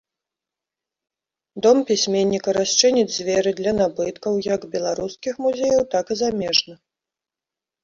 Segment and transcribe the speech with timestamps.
[1.65, 6.79] Дом пісьменніка расчыніць дзверы для набыткаў як беларускіх музеяў, так і замежных.